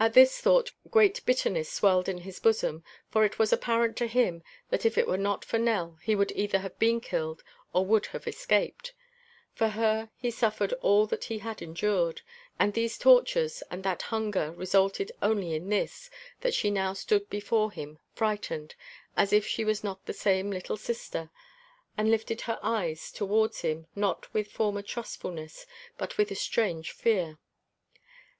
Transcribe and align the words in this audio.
At 0.00 0.14
this 0.14 0.40
thought 0.40 0.72
great 0.90 1.24
bitterness 1.24 1.70
swelled 1.70 2.08
in 2.08 2.18
his 2.26 2.40
bosom, 2.40 2.82
for 3.08 3.24
it 3.24 3.38
was 3.38 3.52
apparent 3.52 3.96
to 3.98 4.08
him 4.08 4.42
that 4.70 4.84
if 4.84 4.98
it 4.98 5.06
were 5.06 5.16
not 5.16 5.44
for 5.44 5.58
Nell 5.60 5.96
he 6.02 6.16
would 6.16 6.32
either 6.32 6.58
have 6.58 6.76
been 6.80 7.00
killed 7.00 7.44
or 7.72 7.86
would 7.86 8.06
have 8.06 8.26
escaped. 8.26 8.94
For 9.52 9.68
her 9.68 10.10
he 10.16 10.32
suffered 10.32 10.72
all 10.82 11.06
that 11.06 11.26
he 11.26 11.38
had 11.38 11.62
endured; 11.62 12.22
and 12.58 12.74
those 12.74 12.98
tortures 12.98 13.62
and 13.70 13.84
that 13.84 14.02
hunger 14.02 14.50
resulted 14.50 15.12
only 15.22 15.54
in 15.54 15.68
this, 15.68 16.10
that 16.40 16.52
she 16.54 16.68
now 16.68 16.92
stood 16.92 17.30
before 17.30 17.70
him 17.70 18.00
frightened, 18.12 18.74
as 19.16 19.32
if 19.32 19.46
she 19.46 19.64
was 19.64 19.84
not 19.84 20.04
the 20.04 20.12
same 20.12 20.50
little 20.50 20.76
sister, 20.76 21.30
and 21.96 22.10
lifted 22.10 22.40
her 22.40 22.58
eyes 22.60 23.12
towards 23.12 23.60
him 23.60 23.86
not 23.94 24.34
with 24.34 24.50
former 24.50 24.82
trustfulness, 24.82 25.64
but 25.96 26.18
with 26.18 26.32
a 26.32 26.34
strange 26.34 26.90
fear. 26.90 27.38